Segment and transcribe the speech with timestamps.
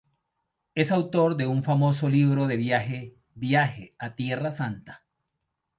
[0.73, 5.05] Es autor de un famoso libro de viaje ‘Viaje a Tierra Santa’.